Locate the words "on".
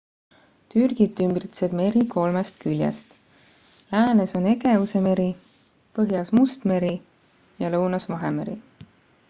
4.41-4.49